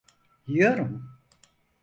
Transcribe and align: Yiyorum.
Yiyorum. 0.47 0.93